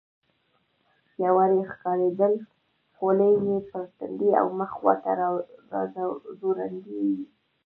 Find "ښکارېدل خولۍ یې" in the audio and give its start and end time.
1.69-3.57